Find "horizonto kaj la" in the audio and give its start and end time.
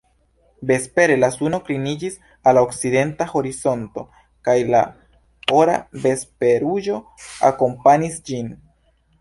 3.33-4.81